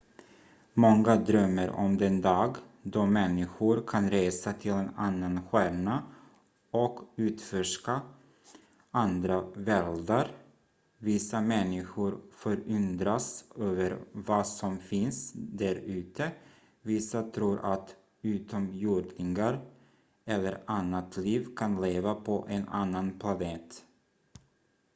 många 0.73 1.15
drömmer 1.15 1.69
om 1.69 1.97
den 1.97 2.21
dag 2.21 2.55
då 2.83 3.05
människor 3.05 3.83
kan 3.87 4.09
resa 4.09 4.53
till 4.53 4.71
en 4.71 4.89
annan 4.95 5.39
stjärna 5.49 6.03
och 6.71 6.99
utforska 7.15 8.01
andra 8.91 9.41
världar 9.41 10.31
vissa 10.97 11.41
människor 11.41 12.21
förundras 12.31 13.45
över 13.55 13.99
vad 14.11 14.47
som 14.47 14.77
finns 14.79 15.31
där 15.35 15.75
ute 15.75 16.31
vissa 16.81 17.23
tror 17.23 17.59
att 17.73 17.95
utomjordingar 18.21 19.61
eller 20.25 20.63
annat 20.65 21.17
liv 21.17 21.55
kan 21.55 21.81
leva 21.81 22.15
på 22.15 22.45
en 22.49 22.69
annan 22.69 23.19
planet 23.19 23.83